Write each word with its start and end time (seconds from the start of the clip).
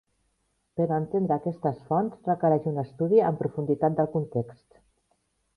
Però 0.79 0.95
entendre 1.01 1.35
aquestes 1.35 1.83
fonts 1.91 2.25
requereix 2.31 2.67
un 2.73 2.83
estudi 2.87 3.23
amb 3.29 3.43
profunditat 3.45 3.99
del 4.01 4.11
context. 4.17 4.79